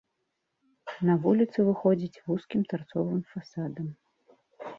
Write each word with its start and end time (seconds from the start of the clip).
На 1.09 1.13
вуліцу 1.25 1.59
выходзіць 1.67 2.21
вузкім 2.31 2.61
тарцовым 2.73 3.21
фасадам. 3.37 3.87